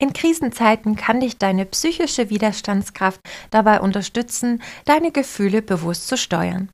In 0.00 0.12
Krisenzeiten 0.12 0.94
kann 0.94 1.20
dich 1.20 1.38
deine 1.38 1.66
psychische 1.66 2.30
Widerstandskraft 2.30 3.20
dabei 3.50 3.80
unterstützen, 3.80 4.62
deine 4.84 5.10
Gefühle 5.10 5.60
bewusst 5.60 6.06
zu 6.06 6.16
steuern. 6.16 6.70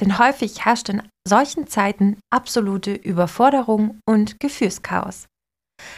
Denn 0.00 0.18
häufig 0.18 0.64
herrscht 0.64 0.88
in 0.88 1.02
solchen 1.26 1.68
Zeiten 1.68 2.18
absolute 2.30 2.92
Überforderung 2.92 4.00
und 4.06 4.40
Gefühlschaos. 4.40 5.26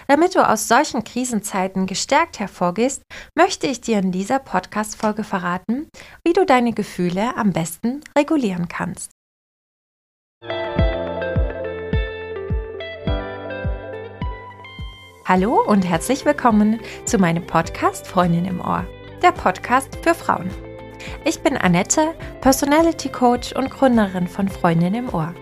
Damit 0.06 0.34
du 0.34 0.46
aus 0.46 0.68
solchen 0.68 1.02
Krisenzeiten 1.04 1.86
gestärkt 1.86 2.40
hervorgehst, 2.40 3.02
möchte 3.34 3.66
ich 3.66 3.80
dir 3.80 3.98
in 3.98 4.12
dieser 4.12 4.38
Podcast-Folge 4.38 5.24
verraten, 5.24 5.88
wie 6.24 6.32
du 6.32 6.44
deine 6.44 6.72
Gefühle 6.72 7.36
am 7.36 7.52
besten 7.52 8.02
regulieren 8.16 8.68
kannst. 8.68 9.10
Hallo 15.28 15.60
und 15.60 15.82
herzlich 15.82 16.24
willkommen 16.24 16.78
zu 17.04 17.18
meinem 17.18 17.44
Podcast 17.44 18.06
Freundin 18.06 18.44
im 18.44 18.60
Ohr, 18.60 18.86
der 19.24 19.32
Podcast 19.32 19.98
für 20.00 20.14
Frauen. 20.14 20.48
Ich 21.24 21.40
bin 21.40 21.56
Annette, 21.56 22.14
Personality 22.40 23.08
Coach 23.08 23.52
und 23.52 23.68
Gründerin 23.68 24.28
von 24.28 24.48
Freundin 24.48 24.94
im 24.94 25.12
Ohr. 25.12 25.34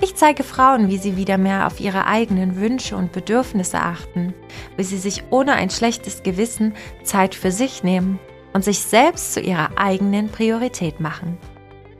Ich 0.00 0.14
zeige 0.14 0.42
Frauen, 0.42 0.88
wie 0.88 0.96
sie 0.96 1.18
wieder 1.18 1.36
mehr 1.36 1.66
auf 1.66 1.80
ihre 1.80 2.06
eigenen 2.06 2.56
Wünsche 2.56 2.96
und 2.96 3.12
Bedürfnisse 3.12 3.78
achten, 3.78 4.32
wie 4.78 4.84
sie 4.84 4.96
sich 4.96 5.22
ohne 5.28 5.52
ein 5.52 5.68
schlechtes 5.68 6.22
Gewissen 6.22 6.72
Zeit 7.02 7.34
für 7.34 7.50
sich 7.50 7.82
nehmen 7.84 8.18
und 8.54 8.64
sich 8.64 8.78
selbst 8.78 9.34
zu 9.34 9.40
ihrer 9.40 9.76
eigenen 9.76 10.30
Priorität 10.30 10.98
machen. 11.00 11.36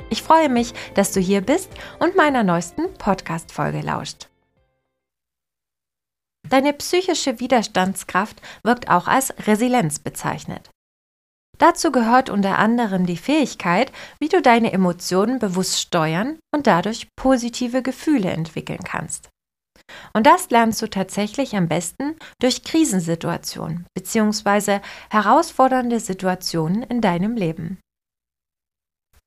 Ich 0.08 0.22
freue 0.22 0.48
mich, 0.48 0.72
dass 0.94 1.12
du 1.12 1.20
hier 1.20 1.42
bist 1.42 1.68
und 1.98 2.16
meiner 2.16 2.44
neuesten 2.44 2.94
Podcast-Folge 2.94 3.82
lauscht. 3.82 4.28
Deine 6.54 6.72
psychische 6.72 7.40
Widerstandskraft 7.40 8.40
wirkt 8.62 8.88
auch 8.88 9.08
als 9.08 9.34
Resilienz 9.48 9.98
bezeichnet. 9.98 10.70
Dazu 11.58 11.90
gehört 11.90 12.30
unter 12.30 12.58
anderem 12.58 13.06
die 13.06 13.16
Fähigkeit, 13.16 13.90
wie 14.20 14.28
du 14.28 14.40
deine 14.40 14.72
Emotionen 14.72 15.40
bewusst 15.40 15.80
steuern 15.80 16.38
und 16.54 16.68
dadurch 16.68 17.08
positive 17.16 17.82
Gefühle 17.82 18.30
entwickeln 18.30 18.84
kannst. 18.84 19.30
Und 20.12 20.28
das 20.28 20.48
lernst 20.50 20.80
du 20.80 20.88
tatsächlich 20.88 21.56
am 21.56 21.66
besten 21.66 22.14
durch 22.40 22.62
Krisensituationen 22.62 23.86
bzw. 23.96 24.78
herausfordernde 25.10 25.98
Situationen 25.98 26.84
in 26.84 27.00
deinem 27.00 27.34
Leben. 27.34 27.80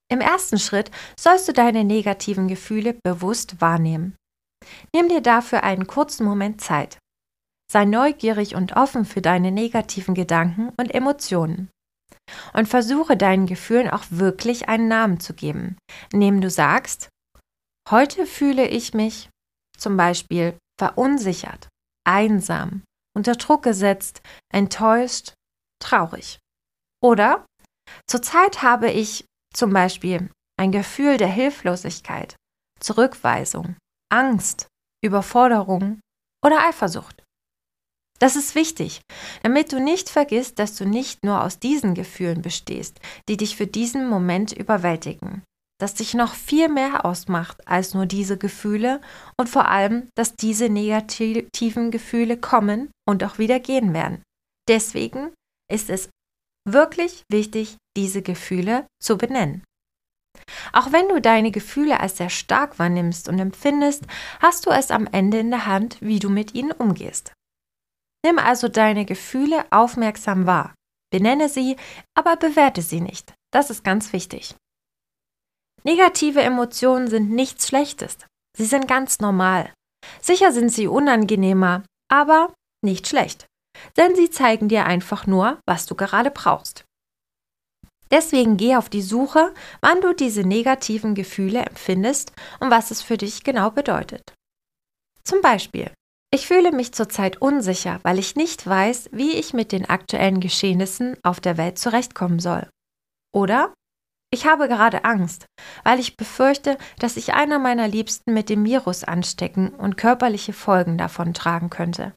Im 0.10 0.22
ersten 0.22 0.60
Schritt 0.60 0.92
sollst 1.20 1.46
du 1.50 1.52
deine 1.52 1.84
negativen 1.84 2.48
Gefühle 2.48 2.96
bewusst 3.04 3.60
wahrnehmen. 3.60 4.16
Nimm 4.96 5.10
dir 5.10 5.20
dafür 5.20 5.64
einen 5.64 5.88
kurzen 5.88 6.24
Moment 6.24 6.62
Zeit. 6.62 6.98
Sei 7.70 7.86
neugierig 7.86 8.56
und 8.56 8.76
offen 8.76 9.06
für 9.06 9.22
deine 9.22 9.52
negativen 9.52 10.16
Gedanken 10.16 10.70
und 10.78 10.94
Emotionen. 10.94 11.70
Und 12.54 12.68
versuche 12.68 13.16
deinen 13.16 13.46
Gefühlen 13.46 13.90
auch 13.90 14.04
wirklich 14.10 14.68
einen 14.70 14.88
Namen 14.88 15.20
zu 15.20 15.34
geben, 15.34 15.78
indem 16.12 16.42
du 16.42 16.50
sagst, 16.50 17.10
heute 17.90 18.26
fühle 18.26 18.68
ich 18.68 18.94
mich 18.94 19.30
zum 19.78 19.96
Beispiel 19.96 20.58
verunsichert, 20.80 21.70
einsam, 22.06 22.84
unter 23.16 23.36
Druck 23.36 23.64
gesetzt, 23.64 24.22
enttäuscht, 24.54 25.34
traurig. 25.82 26.40
Oder 27.02 27.46
zurzeit 28.10 28.62
habe 28.62 28.92
ich 28.92 29.26
zum 29.54 29.72
Beispiel 29.72 30.30
ein 30.60 30.72
Gefühl 30.72 31.18
der 31.18 31.28
Hilflosigkeit, 31.28 32.36
Zurückweisung, 32.80 33.76
Angst, 34.12 34.68
Überforderung 35.04 36.00
oder 36.44 36.68
Eifersucht. 36.68 37.24
Das 38.20 38.36
ist 38.36 38.56
wichtig, 38.56 39.02
damit 39.44 39.72
du 39.72 39.80
nicht 39.80 40.10
vergisst, 40.10 40.58
dass 40.60 40.76
du 40.76 40.86
nicht 40.86 41.24
nur 41.24 41.44
aus 41.44 41.60
diesen 41.60 41.94
Gefühlen 41.94 42.42
bestehst, 42.42 43.00
die 43.30 43.38
dich 43.38 43.56
für 43.56 43.68
diesen 43.68 44.10
Moment 44.10 44.54
überwältigen, 44.54 45.44
dass 45.80 45.94
dich 45.94 46.16
noch 46.16 46.34
viel 46.34 46.68
mehr 46.68 47.06
ausmacht 47.06 47.68
als 47.68 47.94
nur 47.94 48.08
diese 48.08 48.38
Gefühle 48.38 49.02
und 49.40 49.50
vor 49.50 49.68
allem, 49.68 50.10
dass 50.16 50.36
diese 50.36 50.70
negativen 50.70 51.92
Gefühle 51.92 52.38
kommen 52.38 52.90
und 53.08 53.24
auch 53.24 53.38
wieder 53.38 53.60
gehen 53.60 53.94
werden. 53.94 54.24
Deswegen 54.68 55.32
ist 55.72 55.90
es 55.90 56.10
wirklich 56.68 57.24
wichtig, 57.32 57.78
diese 57.96 58.24
Gefühle 58.24 58.88
zu 59.02 59.18
benennen. 59.18 59.64
Auch 60.74 60.92
wenn 60.92 61.08
du 61.08 61.22
deine 61.22 61.52
Gefühle 61.52 62.00
als 62.00 62.18
sehr 62.18 62.30
stark 62.30 62.80
wahrnimmst 62.80 63.30
und 63.30 63.40
empfindest, 63.40 64.06
hast 64.40 64.66
du 64.66 64.72
es 64.72 64.92
am 64.92 65.08
Ende 65.08 65.40
in 65.40 65.52
der 65.52 65.66
Hand, 65.66 65.98
wie 66.02 66.20
du 66.20 66.30
mit 66.30 66.54
ihnen 66.54 66.72
umgehst. 66.72 67.34
Nimm 68.28 68.40
also 68.40 68.68
deine 68.68 69.06
Gefühle 69.06 69.64
aufmerksam 69.72 70.46
wahr. 70.46 70.76
Benenne 71.14 71.48
sie, 71.48 71.78
aber 72.14 72.36
bewerte 72.36 72.82
sie 72.82 73.00
nicht. 73.00 73.34
Das 73.54 73.70
ist 73.70 73.86
ganz 73.86 74.12
wichtig. 74.12 74.54
Negative 75.86 76.42
Emotionen 76.42 77.08
sind 77.08 77.32
nichts 77.32 77.70
Schlechtes. 77.70 78.18
Sie 78.58 78.66
sind 78.66 78.86
ganz 78.86 79.20
normal. 79.20 79.72
Sicher 80.22 80.52
sind 80.52 80.74
sie 80.74 80.88
unangenehmer, 80.88 81.84
aber 82.12 82.54
nicht 82.84 83.08
schlecht. 83.08 83.46
Denn 83.96 84.14
sie 84.14 84.30
zeigen 84.30 84.68
dir 84.68 84.86
einfach 84.86 85.26
nur, 85.26 85.62
was 85.66 85.86
du 85.86 85.96
gerade 85.96 86.30
brauchst. 86.30 86.84
Deswegen 88.12 88.58
geh 88.58 88.76
auf 88.76 88.90
die 88.90 89.04
Suche, 89.04 89.54
wann 89.80 90.02
du 90.02 90.14
diese 90.14 90.44
negativen 90.44 91.16
Gefühle 91.16 91.62
empfindest 91.62 92.34
und 92.60 92.72
was 92.72 92.92
es 92.92 93.02
für 93.02 93.16
dich 93.16 93.46
genau 93.46 93.72
bedeutet. 93.72 94.34
Zum 95.24 95.40
Beispiel, 95.40 95.94
ich 96.34 96.48
fühle 96.48 96.72
mich 96.72 96.94
zurzeit 96.94 97.42
unsicher, 97.42 98.00
weil 98.04 98.20
ich 98.20 98.36
nicht 98.36 98.68
weiß, 98.68 99.10
wie 99.12 99.34
ich 99.34 99.54
mit 99.54 99.72
den 99.72 99.90
aktuellen 99.90 100.40
Geschehnissen 100.40 101.18
auf 101.24 101.40
der 101.40 101.58
Welt 101.58 101.78
zurechtkommen 101.80 102.40
soll. 102.40 102.70
Oder 103.34 103.74
ich 104.30 104.46
habe 104.46 104.68
gerade 104.68 105.06
Angst, 105.06 105.46
weil 105.84 106.00
ich 106.00 106.18
befürchte, 106.18 106.78
dass 107.00 107.16
ich 107.16 107.34
einer 107.34 107.60
meiner 107.60 107.88
Liebsten 107.88 108.34
mit 108.34 108.50
dem 108.50 108.66
Virus 108.66 109.06
anstecken 109.06 109.70
und 109.70 109.96
körperliche 109.96 110.52
Folgen 110.52 110.98
davon 110.98 111.34
tragen 111.34 111.70
könnte. 111.70 112.14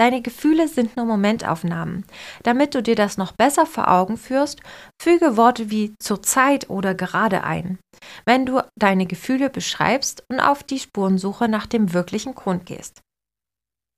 Deine 0.00 0.22
Gefühle 0.22 0.66
sind 0.66 0.96
nur 0.96 1.04
Momentaufnahmen. 1.04 2.06
Damit 2.42 2.74
du 2.74 2.82
dir 2.82 2.94
das 2.94 3.18
noch 3.18 3.32
besser 3.32 3.66
vor 3.66 3.88
Augen 3.88 4.16
führst, 4.16 4.62
füge 4.98 5.36
Worte 5.36 5.70
wie 5.70 5.94
zurzeit 5.98 6.70
oder 6.70 6.94
gerade 6.94 7.44
ein, 7.44 7.78
wenn 8.24 8.46
du 8.46 8.62
deine 8.78 9.04
Gefühle 9.04 9.50
beschreibst 9.50 10.24
und 10.30 10.40
auf 10.40 10.62
die 10.62 10.78
Spurensuche 10.78 11.48
nach 11.48 11.66
dem 11.66 11.92
wirklichen 11.92 12.34
Grund 12.34 12.64
gehst. 12.64 13.02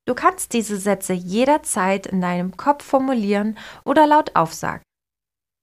Du 0.05 0.13
kannst 0.13 0.51
diese 0.51 0.75
Sätze 0.75 1.13
jederzeit 1.13 2.05
in 2.05 2.19
deinem 2.19 2.57
Kopf 2.57 2.83
formulieren 2.83 3.57
oder 3.85 4.05
laut 4.05 4.35
aufsagen. 4.35 4.83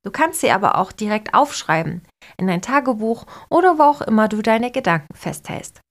Du 0.06 0.10
kannst 0.10 0.40
sie 0.40 0.52
aber 0.52 0.78
auch 0.78 0.92
direkt 0.92 1.34
aufschreiben, 1.34 2.00
in 2.38 2.46
dein 2.46 2.62
Tagebuch 2.62 3.26
oder 3.50 3.78
wo 3.78 3.82
auch 3.82 4.00
immer 4.00 4.26
du 4.26 4.40
deine 4.40 4.70
Gedanken 4.70 5.14
festhältst. 5.14 5.82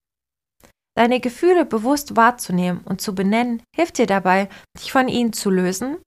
Deine 0.98 1.20
Gefühle 1.20 1.66
bewusst 1.66 2.16
wahrzunehmen 2.16 2.82
und 2.84 3.02
zu 3.02 3.16
benennen, 3.16 3.64
hilft 3.76 3.98
dir 3.98 4.08
dabei, 4.08 4.50
dich 4.78 4.92
von 4.92 5.08
ihnen 5.08 5.34
zu 5.34 5.50
lösen, 5.50 5.98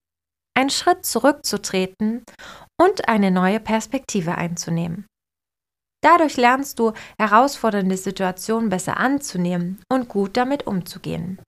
einen 0.54 0.70
Schritt 0.70 1.06
zurückzutreten 1.06 2.25
und 2.81 3.09
eine 3.09 3.31
neue 3.31 3.60
Perspektive 3.60 4.37
einzunehmen. 4.37 5.06
Dadurch 6.03 6.37
lernst 6.37 6.78
du, 6.78 6.93
herausfordernde 7.19 7.97
Situationen 7.97 8.69
besser 8.69 8.97
anzunehmen 8.97 9.81
und 9.88 10.09
gut 10.09 10.37
damit 10.37 10.66
umzugehen. 10.66 11.41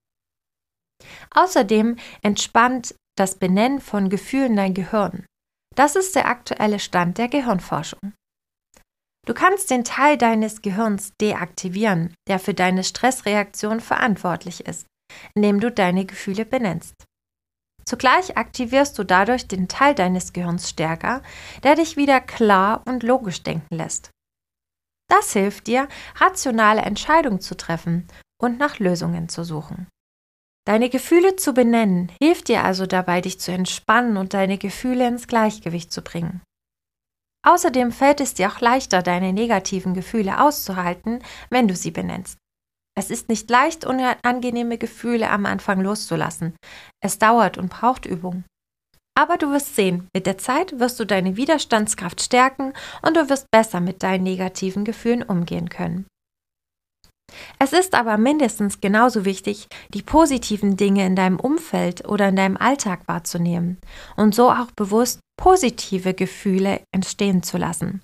Außerdem 1.35 1.97
entspannt 2.23 2.95
das 3.17 3.37
Benennen 3.39 3.81
von 3.81 4.09
Gefühlen 4.09 4.57
dein 4.57 4.75
Gehirn. 4.75 5.27
Das 5.75 5.97
ist 5.97 6.15
der 6.15 6.27
aktuelle 6.29 6.79
Stand 6.79 7.19
der 7.19 7.29
Gehirnforschung. 7.29 8.13
Du 9.25 9.33
kannst 9.33 9.71
den 9.71 9.85
Teil 9.85 10.19
deines 10.19 10.61
Gehirns 10.61 11.13
deaktivieren, 11.21 12.15
der 12.29 12.39
für 12.39 12.55
deine 12.55 12.85
Stressreaktion 12.85 13.81
verantwortlich 13.81 14.67
ist, 14.67 14.87
indem 15.35 15.61
du 15.61 15.71
deine 15.71 16.05
Gefühle 16.05 16.45
benennst. 16.45 16.95
Zugleich 17.87 18.37
aktivierst 18.37 18.99
du 18.99 19.05
dadurch 19.05 19.47
den 19.47 19.69
Teil 19.69 19.95
deines 19.95 20.33
Gehirns 20.33 20.71
stärker, 20.71 21.23
der 21.63 21.75
dich 21.75 21.97
wieder 21.97 22.21
klar 22.21 22.83
und 22.87 23.03
logisch 23.03 23.43
denken 23.43 23.77
lässt. 23.77 24.11
Das 25.09 25.33
hilft 25.33 25.67
dir, 25.67 25.89
rationale 26.17 26.81
Entscheidungen 26.81 27.41
zu 27.41 27.57
treffen 27.57 28.09
und 28.41 28.59
nach 28.59 28.79
Lösungen 28.79 29.29
zu 29.29 29.45
suchen. 29.45 29.87
Deine 30.67 30.89
Gefühle 30.89 31.37
zu 31.37 31.53
benennen 31.53 32.11
hilft 32.23 32.49
dir 32.49 32.65
also 32.65 32.87
dabei, 32.87 33.21
dich 33.21 33.39
zu 33.39 33.53
entspannen 33.53 34.17
und 34.17 34.33
deine 34.33 34.57
Gefühle 34.57 35.07
ins 35.07 35.27
Gleichgewicht 35.29 35.93
zu 35.93 36.01
bringen. 36.01 36.41
Außerdem 37.45 37.93
fällt 37.93 38.21
es 38.21 38.35
dir 38.35 38.51
auch 38.51 38.61
leichter, 38.61 39.03
deine 39.03 39.33
negativen 39.33 39.95
Gefühle 39.95 40.41
auszuhalten, 40.41 41.23
wenn 41.51 41.69
du 41.69 41.77
sie 41.77 41.91
benennst. 41.91 42.39
Es 42.97 43.11
ist 43.11 43.29
nicht 43.29 43.51
leicht, 43.51 43.85
unangenehme 43.85 44.79
Gefühle 44.79 45.29
am 45.29 45.47
Anfang 45.47 45.81
loszulassen. 45.81 46.57
Es 47.03 47.19
dauert 47.19 47.59
und 47.59 47.69
braucht 47.69 48.07
Übung. 48.07 48.45
Aber 49.17 49.37
du 49.37 49.51
wirst 49.51 49.77
sehen, 49.77 50.09
mit 50.15 50.27
der 50.27 50.39
Zeit 50.39 50.79
wirst 50.81 50.99
du 50.99 51.05
deine 51.05 51.37
Widerstandskraft 51.37 52.21
stärken 52.23 52.73
und 53.03 53.17
du 53.17 53.29
wirst 53.29 53.47
besser 53.53 53.81
mit 53.81 54.03
deinen 54.03 54.25
negativen 54.25 54.85
Gefühlen 54.85 55.23
umgehen 55.23 55.69
können. 55.69 56.07
Es 57.59 57.73
ist 57.73 57.95
aber 57.95 58.19
mindestens 58.19 58.81
genauso 58.81 59.25
wichtig, 59.25 59.69
die 59.93 60.03
positiven 60.03 60.77
Dinge 60.77 61.07
in 61.07 61.17
deinem 61.17 61.39
Umfeld 61.39 62.07
oder 62.09 62.29
in 62.29 62.37
deinem 62.37 62.57
Alltag 62.57 63.01
wahrzunehmen 63.07 63.79
und 64.17 64.35
so 64.35 64.51
auch 64.51 64.71
bewusst 64.77 65.21
positive 65.37 66.15
Gefühle 66.15 66.81
entstehen 66.93 67.43
zu 67.43 67.59
lassen. 67.59 68.03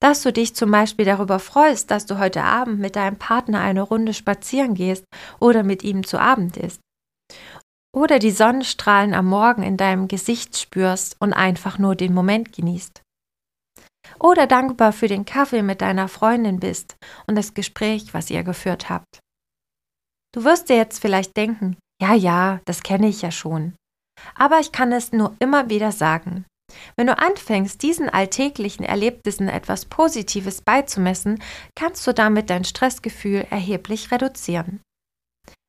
Dass 0.00 0.22
du 0.22 0.32
dich 0.32 0.54
zum 0.54 0.70
Beispiel 0.70 1.04
darüber 1.04 1.38
freust, 1.38 1.90
dass 1.90 2.06
du 2.06 2.18
heute 2.18 2.42
Abend 2.42 2.80
mit 2.80 2.96
deinem 2.96 3.16
Partner 3.16 3.60
eine 3.60 3.82
Runde 3.82 4.12
spazieren 4.12 4.74
gehst 4.74 5.04
oder 5.40 5.62
mit 5.62 5.82
ihm 5.82 6.04
zu 6.04 6.18
Abend 6.18 6.56
isst. 6.56 6.80
Oder 7.94 8.18
die 8.18 8.32
Sonnenstrahlen 8.32 9.14
am 9.14 9.26
Morgen 9.26 9.62
in 9.62 9.76
deinem 9.76 10.08
Gesicht 10.08 10.58
spürst 10.58 11.16
und 11.20 11.32
einfach 11.32 11.78
nur 11.78 11.94
den 11.94 12.12
Moment 12.12 12.52
genießt 12.52 13.03
oder 14.18 14.46
dankbar 14.46 14.92
für 14.92 15.08
den 15.08 15.24
Kaffee 15.24 15.62
mit 15.62 15.80
deiner 15.80 16.08
Freundin 16.08 16.60
bist 16.60 16.96
und 17.26 17.36
das 17.36 17.54
Gespräch, 17.54 18.14
was 18.14 18.30
ihr 18.30 18.42
geführt 18.42 18.88
habt. 18.90 19.20
Du 20.34 20.44
wirst 20.44 20.68
dir 20.68 20.76
jetzt 20.76 21.00
vielleicht 21.00 21.36
denken, 21.36 21.76
ja, 22.02 22.14
ja, 22.14 22.60
das 22.64 22.82
kenne 22.82 23.08
ich 23.08 23.22
ja 23.22 23.30
schon. 23.30 23.74
Aber 24.34 24.58
ich 24.60 24.72
kann 24.72 24.92
es 24.92 25.12
nur 25.12 25.36
immer 25.38 25.70
wieder 25.70 25.92
sagen. 25.92 26.44
Wenn 26.96 27.06
du 27.06 27.16
anfängst, 27.16 27.82
diesen 27.82 28.08
alltäglichen 28.08 28.84
Erlebnissen 28.84 29.48
etwas 29.48 29.84
Positives 29.84 30.62
beizumessen, 30.62 31.42
kannst 31.76 32.06
du 32.06 32.12
damit 32.12 32.50
dein 32.50 32.64
Stressgefühl 32.64 33.46
erheblich 33.50 34.10
reduzieren. 34.10 34.80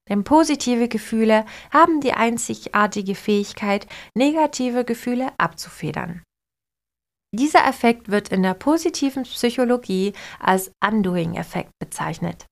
Denn 0.09 0.23
positive 0.23 0.87
Gefühle 0.87 1.45
haben 1.71 1.99
die 1.99 2.13
einzigartige 2.13 3.15
Fähigkeit, 3.15 3.87
negative 4.15 4.85
Gefühle 4.85 5.31
abzufedern. 5.37 6.21
Dieser 7.35 7.67
Effekt 7.67 8.09
wird 8.09 8.29
in 8.29 8.43
der 8.43 8.53
positiven 8.53 9.23
Psychologie 9.23 10.13
als 10.39 10.71
Undoing-Effekt 10.81 11.71
bezeichnet. 11.79 12.45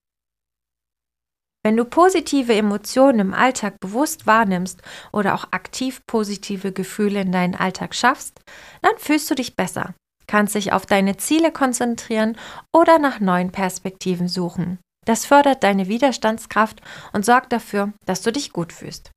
Wenn 1.64 1.78
du 1.78 1.86
positive 1.86 2.54
Emotionen 2.54 3.18
im 3.20 3.34
Alltag 3.34 3.80
bewusst 3.80 4.26
wahrnimmst 4.26 4.82
oder 5.10 5.34
auch 5.34 5.46
aktiv 5.52 6.02
positive 6.06 6.72
Gefühle 6.72 7.22
in 7.22 7.32
deinen 7.32 7.54
Alltag 7.54 7.94
schaffst, 7.94 8.42
dann 8.82 8.92
fühlst 8.98 9.30
du 9.30 9.34
dich 9.34 9.56
besser, 9.56 9.94
kannst 10.26 10.54
dich 10.54 10.72
auf 10.74 10.84
deine 10.84 11.16
Ziele 11.16 11.50
konzentrieren 11.50 12.36
oder 12.70 12.98
nach 12.98 13.20
neuen 13.20 13.52
Perspektiven 13.52 14.28
suchen. 14.28 14.78
Das 15.06 15.24
fördert 15.24 15.62
deine 15.62 15.88
Widerstandskraft 15.88 16.82
und 17.14 17.24
sorgt 17.24 17.54
dafür, 17.54 17.94
dass 18.04 18.20
du 18.20 18.32
dich 18.32 18.52
gut 18.52 18.74
fühlst. 18.74 19.10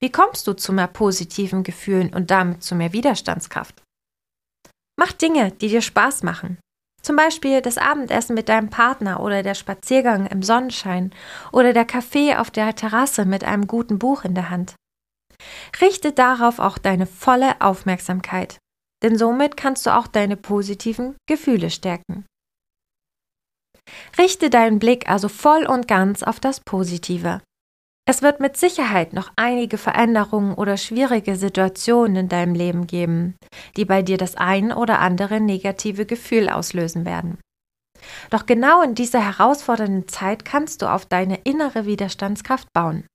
Wie 0.00 0.10
kommst 0.10 0.46
du 0.46 0.54
zu 0.54 0.72
mehr 0.72 0.88
positiven 0.88 1.64
Gefühlen 1.64 2.14
und 2.14 2.30
damit 2.30 2.62
zu 2.62 2.74
mehr 2.74 2.94
Widerstandskraft? 2.94 3.83
Mach 4.96 5.12
Dinge, 5.12 5.50
die 5.52 5.68
dir 5.68 5.82
Spaß 5.82 6.22
machen. 6.22 6.58
Zum 7.02 7.16
Beispiel 7.16 7.60
das 7.60 7.76
Abendessen 7.76 8.34
mit 8.34 8.48
deinem 8.48 8.70
Partner 8.70 9.20
oder 9.20 9.42
der 9.42 9.54
Spaziergang 9.54 10.26
im 10.26 10.42
Sonnenschein 10.42 11.12
oder 11.52 11.74
der 11.74 11.84
Kaffee 11.84 12.34
auf 12.34 12.50
der 12.50 12.74
Terrasse 12.74 13.26
mit 13.26 13.44
einem 13.44 13.66
guten 13.66 13.98
Buch 13.98 14.24
in 14.24 14.34
der 14.34 14.48
Hand. 14.48 14.74
Richte 15.80 16.12
darauf 16.12 16.58
auch 16.58 16.78
deine 16.78 17.06
volle 17.06 17.60
Aufmerksamkeit, 17.60 18.58
denn 19.02 19.18
somit 19.18 19.56
kannst 19.58 19.84
du 19.84 19.94
auch 19.94 20.06
deine 20.06 20.36
positiven 20.38 21.16
Gefühle 21.28 21.70
stärken. 21.70 22.24
Richte 24.16 24.48
deinen 24.48 24.78
Blick 24.78 25.10
also 25.10 25.28
voll 25.28 25.66
und 25.66 25.86
ganz 25.86 26.22
auf 26.22 26.40
das 26.40 26.60
Positive. 26.60 27.42
Es 28.06 28.20
wird 28.20 28.38
mit 28.38 28.56
Sicherheit 28.58 29.14
noch 29.14 29.32
einige 29.36 29.78
Veränderungen 29.78 30.54
oder 30.54 30.76
schwierige 30.76 31.36
Situationen 31.36 32.16
in 32.16 32.28
deinem 32.28 32.54
Leben 32.54 32.86
geben, 32.86 33.34
die 33.76 33.86
bei 33.86 34.02
dir 34.02 34.18
das 34.18 34.36
ein 34.36 34.72
oder 34.72 34.98
andere 34.98 35.40
negative 35.40 36.04
Gefühl 36.04 36.50
auslösen 36.50 37.06
werden. 37.06 37.38
Doch 38.28 38.44
genau 38.44 38.82
in 38.82 38.94
dieser 38.94 39.24
herausfordernden 39.24 40.06
Zeit 40.08 40.44
kannst 40.44 40.82
du 40.82 40.92
auf 40.92 41.06
deine 41.06 41.36
innere 41.44 41.86
Widerstandskraft 41.86 42.68
bauen. 42.74 43.06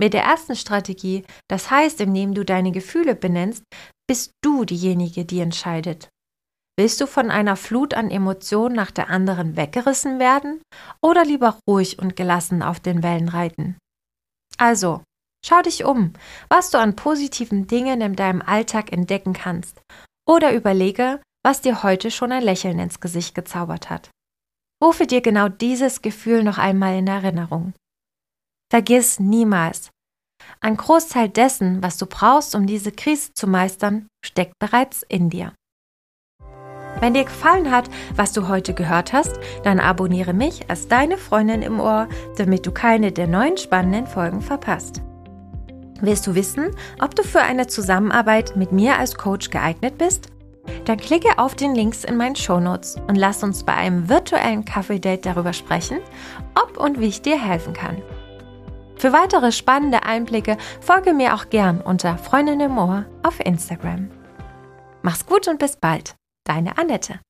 Mit 0.00 0.14
der 0.14 0.24
ersten 0.24 0.56
Strategie, 0.56 1.24
das 1.48 1.70
heißt, 1.70 2.00
indem 2.00 2.34
du 2.34 2.44
deine 2.44 2.72
Gefühle 2.72 3.14
benennst, 3.14 3.62
bist 4.08 4.30
du 4.42 4.64
diejenige, 4.64 5.26
die 5.26 5.40
entscheidet. 5.40 6.08
Willst 6.76 7.00
du 7.00 7.06
von 7.06 7.30
einer 7.30 7.56
Flut 7.56 7.94
an 7.94 8.10
Emotionen 8.10 8.74
nach 8.74 8.90
der 8.90 9.08
anderen 9.08 9.56
weggerissen 9.56 10.18
werden 10.18 10.60
oder 11.00 11.24
lieber 11.24 11.58
ruhig 11.68 12.00
und 12.00 12.16
gelassen 12.16 12.62
auf 12.62 12.80
den 12.80 13.02
Wellen 13.02 13.28
reiten? 13.28 13.76
Also, 14.58 15.02
schau 15.44 15.62
dich 15.62 15.84
um, 15.84 16.12
was 16.48 16.70
du 16.70 16.78
an 16.78 16.96
positiven 16.96 17.66
Dingen 17.66 18.00
in 18.00 18.16
deinem 18.16 18.42
Alltag 18.42 18.92
entdecken 18.92 19.32
kannst. 19.32 19.82
Oder 20.26 20.54
überlege, 20.54 21.20
was 21.44 21.60
dir 21.60 21.82
heute 21.82 22.10
schon 22.10 22.32
ein 22.32 22.42
Lächeln 22.42 22.78
ins 22.78 23.00
Gesicht 23.00 23.34
gezaubert 23.34 23.90
hat. 23.90 24.10
Rufe 24.82 25.06
dir 25.06 25.20
genau 25.20 25.48
dieses 25.48 26.02
Gefühl 26.02 26.42
noch 26.42 26.58
einmal 26.58 26.96
in 26.96 27.06
Erinnerung. 27.06 27.74
Vergiss 28.70 29.20
niemals, 29.20 29.90
ein 30.60 30.76
Großteil 30.76 31.28
dessen, 31.28 31.82
was 31.82 31.96
du 31.98 32.06
brauchst, 32.06 32.54
um 32.54 32.66
diese 32.66 32.92
Krise 32.92 33.32
zu 33.34 33.46
meistern, 33.46 34.08
steckt 34.24 34.58
bereits 34.58 35.02
in 35.08 35.30
dir. 35.30 35.54
Wenn 37.00 37.14
dir 37.14 37.24
gefallen 37.24 37.70
hat, 37.70 37.90
was 38.16 38.32
du 38.32 38.48
heute 38.48 38.74
gehört 38.74 39.12
hast, 39.12 39.38
dann 39.62 39.80
abonniere 39.80 40.32
mich 40.32 40.70
als 40.70 40.88
deine 40.88 41.18
Freundin 41.18 41.62
im 41.62 41.80
Ohr, 41.80 42.08
damit 42.36 42.66
du 42.66 42.72
keine 42.72 43.12
der 43.12 43.26
neuen 43.26 43.56
spannenden 43.56 44.06
Folgen 44.06 44.40
verpasst. 44.40 45.02
Willst 46.00 46.26
du 46.26 46.34
wissen, 46.34 46.70
ob 47.00 47.14
du 47.14 47.22
für 47.22 47.40
eine 47.40 47.66
Zusammenarbeit 47.66 48.56
mit 48.56 48.72
mir 48.72 48.98
als 48.98 49.14
Coach 49.14 49.50
geeignet 49.50 49.98
bist? 49.98 50.28
Dann 50.86 50.98
klicke 50.98 51.38
auf 51.38 51.54
den 51.54 51.74
Links 51.74 52.04
in 52.04 52.16
meinen 52.16 52.36
Shownotes 52.36 52.96
und 53.06 53.16
lass 53.16 53.42
uns 53.42 53.64
bei 53.64 53.74
einem 53.74 54.08
virtuellen 54.08 54.64
Kaffee-Date 54.64 55.26
darüber 55.26 55.52
sprechen, 55.52 55.98
ob 56.54 56.78
und 56.78 57.00
wie 57.00 57.08
ich 57.08 57.22
dir 57.22 57.40
helfen 57.40 57.74
kann. 57.74 58.02
Für 58.96 59.12
weitere 59.12 59.52
spannende 59.52 60.04
Einblicke 60.04 60.56
folge 60.80 61.12
mir 61.12 61.34
auch 61.34 61.50
gern 61.50 61.80
unter 61.80 62.16
Freundin 62.16 62.60
im 62.60 62.78
Ohr 62.78 63.04
auf 63.22 63.40
Instagram. 63.40 64.10
Mach's 65.02 65.26
gut 65.26 65.48
und 65.48 65.58
bis 65.58 65.76
bald. 65.76 66.14
Deine 66.44 66.76
Annette. 66.76 67.23